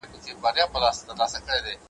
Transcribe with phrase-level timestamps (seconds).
[0.55, 1.75] د افغانستان د استقلال د ورځي,